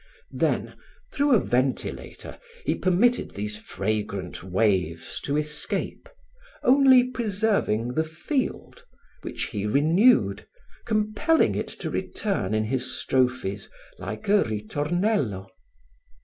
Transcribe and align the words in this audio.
Then, 0.33 0.77
through 1.13 1.35
a 1.35 1.39
ventilator, 1.39 2.39
he 2.65 2.73
permitted 2.73 3.35
these 3.35 3.55
fragrant 3.57 4.43
waves 4.43 5.21
to 5.25 5.37
escape, 5.37 6.09
only 6.63 7.03
preserving 7.03 7.89
the 7.89 8.03
field 8.03 8.83
which 9.21 9.49
he 9.49 9.67
renewed, 9.67 10.47
compelling 10.87 11.53
it 11.53 11.67
to 11.67 11.91
return 11.91 12.55
in 12.55 12.63
his 12.63 12.91
strophes 12.99 13.69
like 13.99 14.27
a 14.27 14.43
ritornello. 14.43 15.51